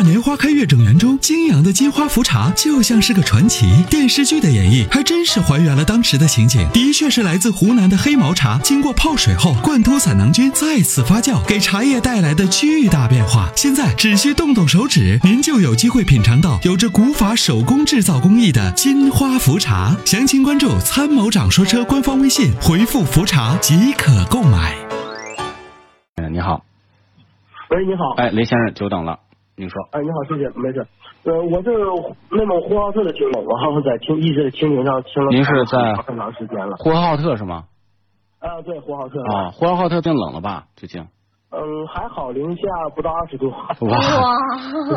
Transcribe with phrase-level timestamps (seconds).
[0.00, 3.84] 大年花开月正圆中，泾阳的金花茯茶就像是个传奇。
[3.90, 13.50] 电视剧的演绎还真是还原了当时的情景，的确是来自湖南的黑毛茶，经过泡水后，灌脱散囊菌，再次发酵，给茶叶带来的巨大变化。
[13.54, 19.94] 现在只需动动手指，您就有机会品尝到有着古法手工制造工艺的金花茯茶。
[20.06, 24.74] 详情关注参谋长说车官方微信，回复“茯茶”即可购买。
[26.16, 26.64] 嗯，你好，
[27.68, 28.14] 喂，你好。
[28.16, 29.18] 哎，雷先生，久等了，
[29.60, 29.76] 您说。
[29.92, 30.86] 哎，你好，谢谢，没事。
[31.24, 31.70] 呃，我是
[32.34, 35.28] 内蒙呼和浩特的听众，然后在听一直在蜻蜓上听了。
[35.30, 36.76] 您是在很长时间了。
[36.78, 37.64] 呼和浩特是吗？
[38.38, 39.20] 啊，对，呼和浩特。
[39.30, 40.64] 啊，呼和浩特变冷了吧？
[40.76, 41.06] 最近。
[41.52, 42.62] 嗯，还好，零下
[42.94, 43.50] 不到二十度。
[43.86, 43.98] 哇，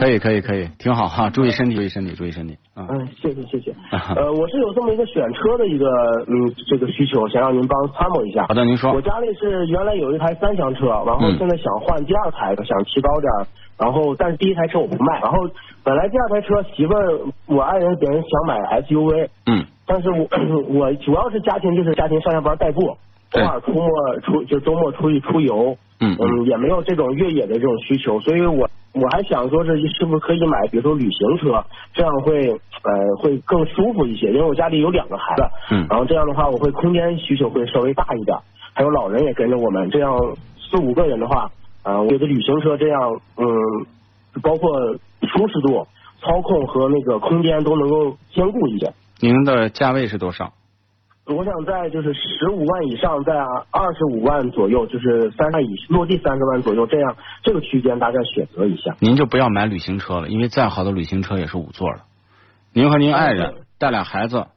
[0.00, 2.56] 可以可以可以，挺好哈，注意身体，注意身体，注意身体。
[2.76, 3.72] 嗯，谢谢谢谢。
[4.16, 5.86] 呃，我是有这么一个选车的一个
[6.26, 8.46] 嗯这个需求，想让您帮参谋一下。
[8.48, 8.92] 好的，您说。
[8.92, 13.46] 我家里是原来有一台三厢车，然后现在想换第二台，想提高点，
[13.78, 15.38] 然后但是第一台车我不卖，然后
[15.84, 20.26] 本来第二台车媳妇儿我爱人别人想买 SUV，嗯，但是我
[20.68, 22.96] 我主要是家庭就是家庭上下班代步，
[23.32, 25.76] 偶尔出没出就周末出去出游。
[26.02, 35.42] 嗯嗯，也没有这种越野的这种需求，所以我我还想说是是不是可以买，比如说旅行车，这样会呃会更舒服一些，因为我家里有两个孩子，
[35.72, 38.34] 嗯，然后这样的话我会空间需求会稍微大一点，
[38.72, 40.16] 还有老人也跟着我们，这样
[40.58, 41.50] 四五个人的话，
[41.84, 43.46] 呃，我觉得旅行车这样，嗯，
[44.40, 44.72] 包括
[45.20, 45.86] 舒适度、
[46.22, 48.90] 操控和那个空间都能够兼顾一些。
[49.20, 50.54] 您的价位是多少？
[51.30, 53.32] 我想在就是十五万以上，在
[53.70, 58.96] 二十五万左右，就是三十以落地三十万左右，这样这个区间大概选择一下。
[58.98, 62.00] 您就不要买旅行车了，因为再好的旅行车也是五座的。
[62.72, 64.48] 您和您爱人带俩孩子，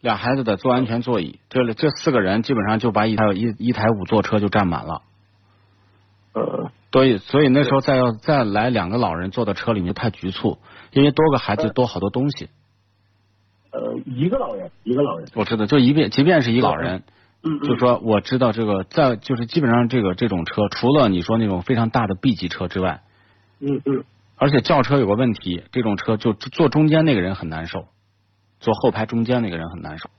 [0.00, 5.02] 俩孩子得坐安全座椅，这这四个人基本上就把一台一一台五座车就占满了。
[6.32, 10.58] 呃，所以所以那时候再要再来两个老人坐到车里面太局促，
[10.92, 12.50] 因为多个孩子多好多东西。
[13.72, 17.02] 呃，一个老人，一个老人，我知道，就一便，即便是一老人，
[17.42, 23.02] 嗯，就说我知道这个，在就是基本上这个这种车，除了你说那种非常大的 B 级车之外，
[23.60, 24.04] 嗯嗯，
[24.36, 27.86] 而且轿车有个问题，这种车就坐中间那个人很难受，
[28.58, 30.10] 坐后排中间那个人很难受，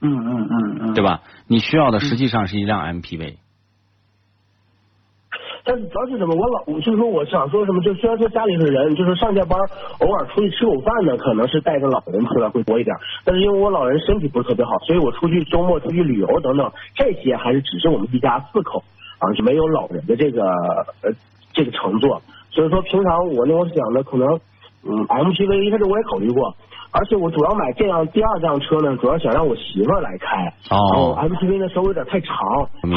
[0.00, 1.22] 嗯嗯嗯嗯，对吧？
[1.46, 3.36] 你需要的实际上是一辆 MPV。
[5.68, 6.34] 但是主要是什么？
[6.34, 7.82] 我老就是说，我想说什么？
[7.82, 9.60] 就虽然说家里是人，就是上下班
[10.00, 12.96] 偶尔出去吃口饭呢，可能是带着老人出来会多一点。
[13.22, 18.82] 但是因为我老人身体不是特别好，所以我出去周末出去旅游等等，这些还是只是我们一家四口
[19.18, 20.42] 啊，就没有老人的这个
[21.02, 21.12] 呃
[21.52, 22.22] 这个乘坐。
[22.50, 24.26] 所以说平常我那我想的可能
[24.82, 26.54] 嗯 MPV 一开始我也考虑过。
[26.90, 30.52] 而且我主要买这辆第二辆车呢，主要想让我媳妇儿来开。
[30.70, 31.16] 哦。
[31.20, 32.34] MPV 呢稍微有点太长，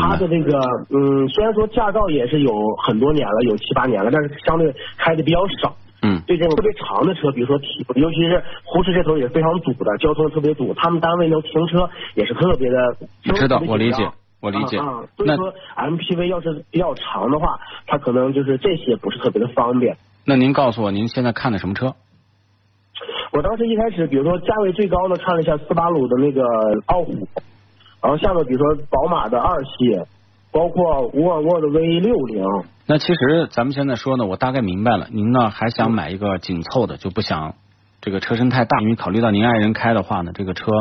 [0.00, 2.52] 它的这个嗯，虽然说驾照也是有
[2.86, 5.74] 很多年了，有七八年了，但是相对开的比较少。
[6.02, 6.22] 嗯。
[6.26, 7.58] 对这种特别长的车，比如说，
[7.96, 12.96] 尤其是呼市这头也是非常堵的，交通特别堵，他们单位能停车也是特别的。
[13.34, 14.08] 知道，我理解，
[14.40, 14.78] 我理解。
[14.78, 15.02] 啊。
[15.16, 19.96] 所以说 MPV 要是比较长的话，它可能就是这些不是特别的方便。
[20.24, 21.94] 那您告诉我，您现在看的什么车？
[23.32, 26.42] 我当时一开始，比如说价位最高的看了一下斯巴鲁的那个
[26.86, 27.28] 傲虎，
[28.02, 30.02] 然后下面比如说宝马的二系，
[30.50, 32.44] 包括沃尔沃的 V 六零。
[32.86, 37.54] 那其实咱们现在说呢，我大概明白了，您呢还想买一个紧凑的，就不想
[38.00, 40.72] 这个车身太大，因为考虑到您爱人开的话呢，这个车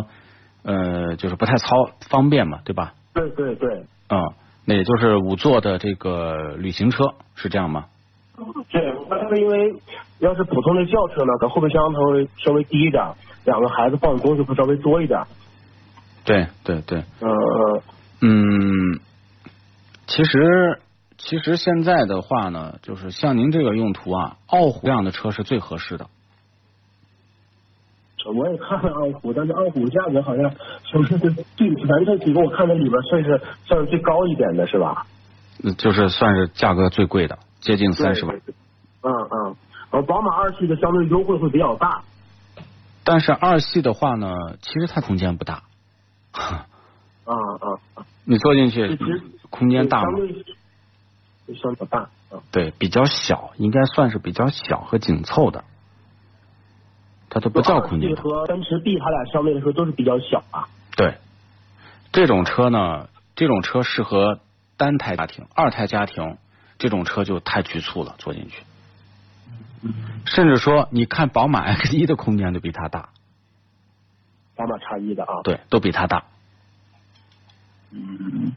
[0.64, 2.94] 呃就是不太操方便嘛，对吧？
[3.14, 3.84] 对对对。
[4.10, 4.34] 嗯，
[4.66, 7.86] 那也就是五座的这个旅行车是这样吗？
[8.70, 9.74] 对，但是因为
[10.20, 13.04] 要是普通的轿车呢，可后备箱它会稍微低一点，
[13.46, 15.22] 两个孩子放的东西会稍微多一点。
[16.26, 17.04] 对对对。
[17.20, 17.82] 呃
[18.22, 19.00] 嗯。
[20.08, 20.80] 其实
[21.18, 26.08] 其实现在的话呢，就是像您这个用途啊，傲虎这样的车是最合适的。
[28.26, 30.52] 我也看了傲虎，但是傲虎价格好像
[30.92, 31.18] 就是
[31.56, 35.06] 对咱这几个我看的里边算是算是最高一点的是吧？
[35.78, 37.40] 就是算是价格最贵的。
[37.62, 38.36] 接近三十万，
[39.02, 39.56] 嗯嗯，
[39.92, 42.04] 呃，宝马二系的相对优惠会比较大，
[43.04, 45.64] 但是二系的话呢，其实它空间不大，
[46.34, 46.66] 啊
[47.26, 48.98] 啊，你坐进去
[49.50, 50.20] 空间大吗？
[51.62, 52.10] 相对大，
[52.52, 55.66] 对，比较小，应该算是比较小和紧凑的，
[57.30, 58.22] 它都不叫空间大。
[58.22, 60.70] 和奔驰 B 它俩相对来说都是比较小啊。
[60.96, 61.18] 对，
[62.14, 64.40] 这种车呢，这种车适合
[64.78, 66.38] 单胎家庭、二胎家庭。
[66.80, 68.64] 这种车就太局促了，坐进去。
[70.26, 73.10] 甚至说，你看宝马 X 一的空间都比它大。
[74.56, 75.42] 宝马叉一的啊？
[75.44, 76.24] 对，都比它大。
[77.92, 78.52] 嗯。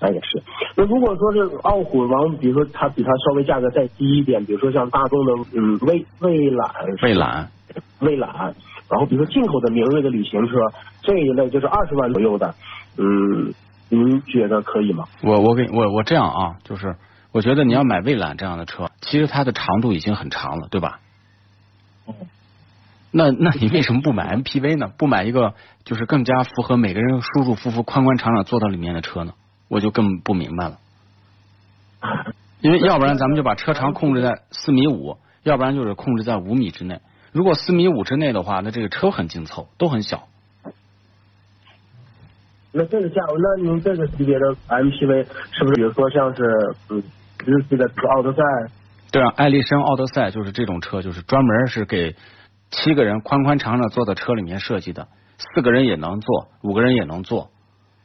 [0.00, 0.42] 那也是。
[0.76, 6.70] 那如果说是傲虎王，比如说它比它稍微价格再低一点，比如说像大众的嗯蔚蔚揽、
[7.02, 7.50] 蔚揽、
[7.98, 8.54] 蔚揽，
[8.88, 10.54] 然后比如说进口的明锐的旅行车
[11.02, 12.54] 这一类，就是二十万左右的，
[12.96, 13.52] 嗯，
[13.88, 15.06] 您觉得可以吗？
[15.22, 16.96] 我我给我我这样啊，就是
[17.32, 21.00] 我觉得你要买蔚揽这样的车，其实它的长度已经很长了，对吧？
[22.06, 22.14] 哦。
[23.10, 24.92] 那那你为什么不买 MPV 呢？
[24.98, 25.54] 不买一个
[25.84, 29.32] 就是更加符合每个人舒舒服服、宽宽敞敞坐到里面的车呢？
[29.68, 30.78] 我就更不明白了。
[32.60, 37.00] 因为要不然咱们就把车长控制在四米五，要不然就是控制在五米之内。
[37.32, 40.28] 如果四米五之内的话，那这个车很紧凑，都很小。
[42.72, 46.42] 那这个价位，那您这个级别的 MPV 是不是比如说像是
[46.90, 47.02] 嗯
[47.44, 48.42] 日系的奥德赛？
[49.10, 52.14] 对啊，艾力绅奥德赛就是这种车，就是专门是给。
[52.70, 57.48] 七个人宽宽敞敞坐在车里面设计的，四个人也能坐，五个人也能坐，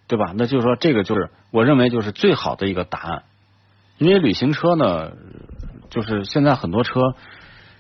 [0.08, 0.34] 对吧？
[0.38, 3.24] 那就是说，这个就是我认为就是最好的一个答案。
[3.98, 5.12] 因为旅行车呢，
[5.90, 7.02] 就是现在很多车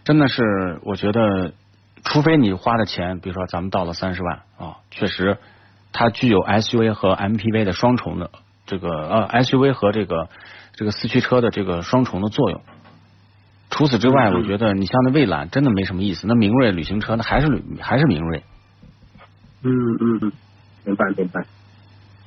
[0.04, 1.54] 真的是，我觉得，
[2.04, 5.38] 除非你花的钱，比如说咱们到了三十万啊，确实
[5.94, 8.32] 它具有 SUV 和 MPV 的双重的
[8.66, 10.28] 这个呃 SUV 和这个
[10.74, 12.62] 这个四驱车的这个双重的作用。
[13.70, 16.28] 除此之外，我觉得你像那蔚蓝真的没什么意思。
[16.28, 18.44] 那明锐旅行车，那还是旅还是明锐。
[19.64, 20.32] 嗯嗯嗯，
[20.84, 21.46] 明白明白，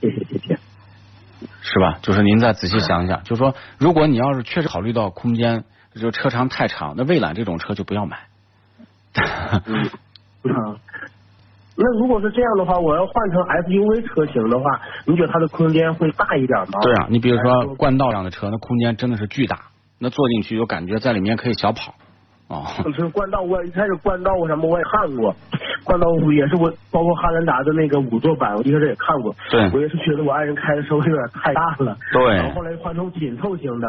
[0.00, 0.58] 谢谢谢谢。
[1.60, 1.98] 是吧？
[2.02, 5.64] 就是您再仔细想一想，就是说，如果你要是确实考虑到空间，
[5.94, 8.26] 就车长太长，那蔚揽这种车就不要买。
[9.66, 9.90] 嗯，
[11.78, 16.80] 那如果是这样的话，我要换成 SUV 车型的话，你觉得它的空间会大一点吗？
[16.82, 19.58] 对啊，你比如说冠道这样的车，那空间真的是巨大。
[19.98, 21.94] 那坐进去就感觉，在里面可以小跑
[22.48, 22.68] 啊。
[22.96, 25.34] 是冠道，我一开始冠道什么我也看过，
[25.86, 29.34] 冠道也是我，包括汉兰达的那个五座版，我一开始也看过。
[29.48, 29.70] 对。
[29.72, 31.96] 我也是觉得我爱人开的稍微有点太大了。
[32.12, 32.36] 对。
[32.36, 33.86] 然后后来换成紧凑型的，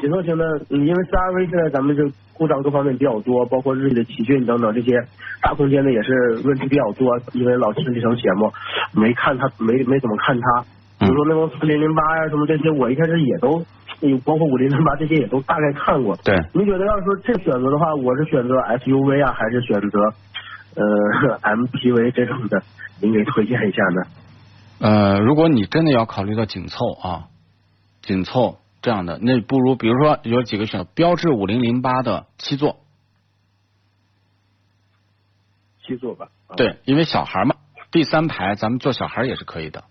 [0.00, 2.02] 紧凑型的，因为 CRV 现在咱们这
[2.32, 4.96] 故障各方面比较多，包括日系的奇骏等等这些
[5.42, 7.18] 大空间的也是问题比较多。
[7.32, 8.52] 因为老听这场节目，
[8.94, 10.64] 没看他，没没怎么看他。
[11.00, 13.60] 比如说那种四零零八呀什么这些，我一开始也都。
[14.02, 16.16] 你包括五零零八这些也都大概看过。
[16.24, 16.34] 对。
[16.54, 19.98] 你觉得要是说这选择的话，我是选择 SUV 啊，还是选择
[20.82, 22.62] 呃 MPV 这种的？
[23.00, 24.02] 您给推荐一下呢？
[24.80, 27.28] 呃，如果你真的要考虑到紧凑啊，
[28.02, 32.80] 紧凑这样的，那不如比如说有几个选择，标致五零零八的七座。
[35.86, 36.28] 七座吧。
[36.56, 37.56] 对，因为小孩嘛，
[37.90, 39.84] 第三排咱们坐小孩也是可以的。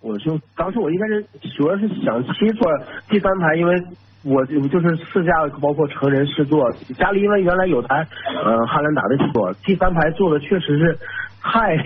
[0.00, 1.24] 我就当时我一开始
[1.56, 2.66] 主要是想七座
[3.08, 3.82] 第三排，因为
[4.24, 8.06] 我就是试驾包括成人试坐，家里因为原来有台
[8.44, 10.98] 呃汉兰达的车，第三排坐的确实是
[11.42, 11.76] 太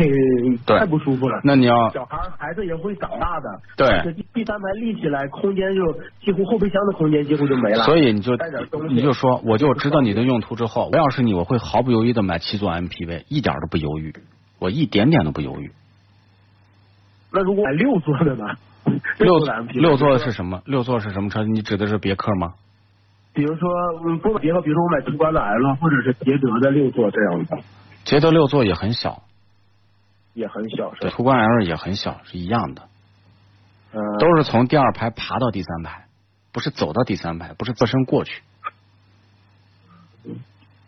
[0.66, 1.40] 太不舒服了。
[1.44, 5.92] 那你要小孩孩子也会长大的，对，第三排立起来空间就
[6.24, 7.84] 几乎后备箱的空间几乎就没了。
[7.84, 8.36] 所以你就
[8.88, 14.12] 你就说，我就知道你的用途之后，我要是你，我会毫不犹豫的买七座 MPV，一点都不犹豫，
[14.58, 15.70] 我一点点都不犹豫。
[17.34, 18.44] 那如果买六座的呢？
[19.18, 19.38] 六
[19.74, 20.62] 六座的是什么？
[20.66, 21.42] 六座是什么车？
[21.42, 22.54] 你指的是别克吗？
[23.32, 23.68] 比如说，
[24.06, 27.58] 嗯，不别克，比如说我买途观的 L，或者是捷德的六座这样的。
[28.04, 29.24] 捷德六座也很小，
[30.34, 32.82] 也很小，是途观 L 也很小，是一样的。
[33.92, 33.98] 嗯。
[34.20, 36.04] 都是从第二排爬到第三排，
[36.52, 38.42] 不是走到第三排，不是侧身过去。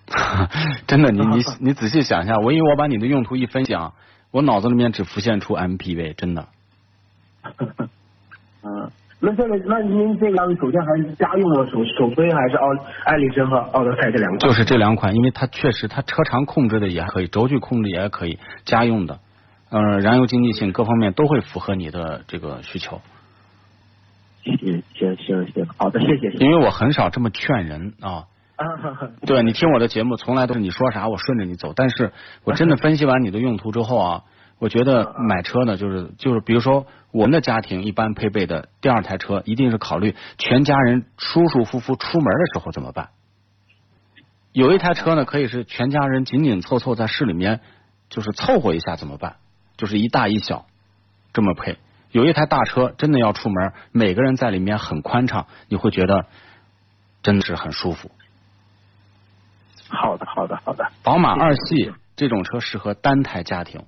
[0.87, 3.95] 真的，你你 你仔细想一下，我因为我把你的用途一分享。
[4.31, 6.47] 我脑子里面只浮现出 MPV，真的。
[8.63, 8.91] 嗯，
[9.21, 12.67] 那这个，那您这个首先还是家用的首首推还是奥
[13.05, 14.39] 艾力绅和奥德赛这两款？
[14.41, 19.21] 就是这两款，因为它确实它车长控制的也可以，轴距控制也可以，家用的，
[19.71, 23.01] 呃，燃油经济性各方面都会符合你的这个需求。
[24.43, 26.31] 行行行行，好的，谢谢。
[26.39, 28.25] 因为我很少这么劝人啊。
[29.27, 31.73] 对你听我的节目，从来都是你说啥我顺着你走。
[31.77, 32.13] 但是
[32.45, 34.25] 我真的分析完你的用途之后啊，
[34.59, 43.11] 我觉得买车呢，就是就是，比如说我们的家庭一般配备的第二台车，一定是考虑全家人舒舒服服出门的时候怎么办。
[44.53, 47.61] 有一台车呢，可以是全家人紧紧凑凑在市里面，
[48.09, 49.37] 就是凑合一下怎么办？
[49.77, 50.65] 就是一大一小
[51.35, 51.77] 这么配。
[52.11, 56.25] 有一台大车真的要出门，每个人在里面很宽敞，你会觉得
[57.23, 58.11] 真的是很舒服。
[59.89, 60.91] 好的，好的，好的。
[61.03, 63.83] 宝马二系这种车适合单胎家庭，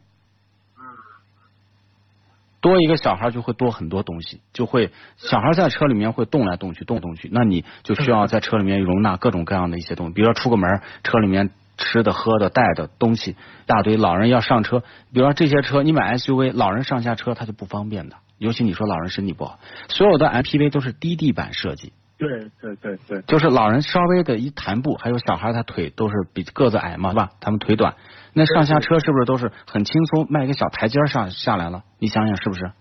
[2.60, 13.36] 多一个小孩就会多很多东西，就会小孩在车里面会动来动去，动来动去，那你就需要在车里面容纳各种各样的一些东西，比如说出个门，车里面吃的、喝的、带的东西
[13.66, 14.80] 大堆，老人要上车，
[15.12, 21.92] 比如说这些车，你买 SUV，老人上下车他就不方便的，尤其你说老人身体不好，所有的 MPV 都是低地板设计。
[22.18, 27.30] 对对对对，就是老人稍微的一弹步，还有小孩他腿都是比个子矮嘛，是吧？
[27.40, 27.94] 他们腿短，
[28.32, 31.84] 那上下车是不是都是很轻松，迈个小台阶上下来了？
[32.00, 32.72] 你想想是不是？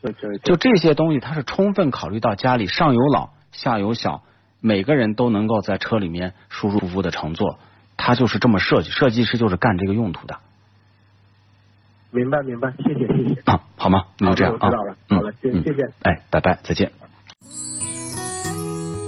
[0.00, 4.22] 对对，就这些东西，他是充分考虑到家里上有老下有小，
[4.60, 7.58] 每个人都能够在车里面舒舒服服的乘坐，
[7.98, 10.38] 他就是这么设计，设计师就是干这个用途的。
[12.10, 13.42] 明白明白，谢谢谢谢。
[13.44, 14.06] 啊，好吗？
[14.18, 14.58] 那就这样啊。
[14.62, 15.92] 我知道了，好了，谢谢谢。
[16.02, 16.90] 哎，拜拜，再见。